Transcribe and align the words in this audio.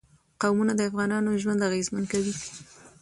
قومونه 0.41 0.73
د 0.75 0.81
افغانانو 0.89 1.39
ژوند 1.41 1.65
اغېزمن 1.69 2.03
کوي. 2.11 2.33